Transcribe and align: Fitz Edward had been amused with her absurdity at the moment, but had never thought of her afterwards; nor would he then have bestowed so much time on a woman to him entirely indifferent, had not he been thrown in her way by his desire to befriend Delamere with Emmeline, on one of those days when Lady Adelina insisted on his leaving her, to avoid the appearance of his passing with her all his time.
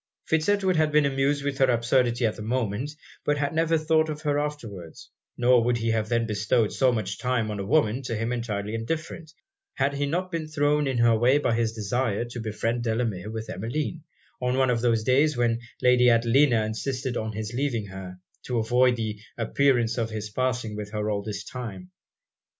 Fitz 0.25 0.49
Edward 0.49 0.77
had 0.77 0.91
been 0.91 1.05
amused 1.05 1.43
with 1.43 1.59
her 1.59 1.69
absurdity 1.69 2.25
at 2.25 2.35
the 2.35 2.41
moment, 2.41 2.95
but 3.23 3.37
had 3.37 3.53
never 3.53 3.77
thought 3.77 4.09
of 4.09 4.23
her 4.23 4.39
afterwards; 4.39 5.11
nor 5.37 5.63
would 5.63 5.77
he 5.77 5.91
then 5.91 6.19
have 6.21 6.25
bestowed 6.27 6.73
so 6.73 6.91
much 6.91 7.19
time 7.19 7.51
on 7.51 7.59
a 7.59 7.63
woman 7.63 8.01
to 8.01 8.15
him 8.15 8.33
entirely 8.33 8.73
indifferent, 8.73 9.31
had 9.75 9.91
not 10.09 10.31
he 10.33 10.39
been 10.39 10.47
thrown 10.47 10.87
in 10.87 10.97
her 10.97 11.15
way 11.15 11.37
by 11.37 11.53
his 11.53 11.73
desire 11.73 12.25
to 12.25 12.39
befriend 12.39 12.81
Delamere 12.83 13.29
with 13.29 13.47
Emmeline, 13.47 14.01
on 14.41 14.57
one 14.57 14.71
of 14.71 14.81
those 14.81 15.03
days 15.03 15.37
when 15.37 15.59
Lady 15.83 16.09
Adelina 16.09 16.65
insisted 16.65 17.15
on 17.15 17.33
his 17.33 17.53
leaving 17.53 17.85
her, 17.85 18.17
to 18.45 18.57
avoid 18.57 18.95
the 18.95 19.19
appearance 19.37 19.99
of 19.99 20.09
his 20.09 20.31
passing 20.31 20.75
with 20.75 20.89
her 20.93 21.11
all 21.11 21.23
his 21.23 21.43
time. 21.43 21.91